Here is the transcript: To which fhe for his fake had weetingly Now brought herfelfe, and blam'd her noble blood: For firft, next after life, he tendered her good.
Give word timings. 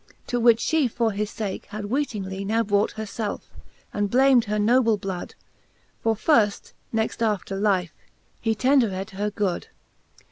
To 0.25 0.39
which 0.39 0.63
fhe 0.63 0.89
for 0.89 1.11
his 1.11 1.29
fake 1.31 1.65
had 1.67 1.83
weetingly 1.85 2.43
Now 2.43 2.63
brought 2.63 2.93
herfelfe, 2.93 3.43
and 3.93 4.09
blam'd 4.09 4.45
her 4.45 4.57
noble 4.57 4.97
blood: 4.97 5.35
For 6.01 6.15
firft, 6.15 6.73
next 6.91 7.21
after 7.21 7.55
life, 7.55 7.93
he 8.39 8.55
tendered 8.55 9.11
her 9.11 9.29
good. 9.29 9.67